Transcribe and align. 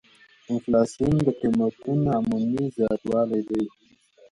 انفلاسیون 0.51 1.15
د 1.25 1.27
قیمتونو 1.39 2.05
عمومي 2.17 2.65
زیاتوالی 2.77 3.41
دی. 3.49 3.63